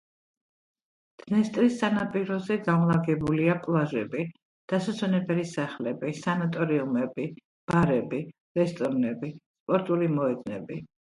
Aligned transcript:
დნესტრის 1.23 1.75
სანაპიროზე 1.81 2.57
განლაგებულია 2.67 3.57
პლაჟები, 3.65 4.23
დასასვენებელი 4.73 5.45
სახლები, 5.51 6.15
სანატორიუმები, 6.21 7.27
ბარები, 7.73 8.23
რესტორნები, 8.61 9.31
სპორტული 9.43 10.11
მოედნები. 10.17 10.83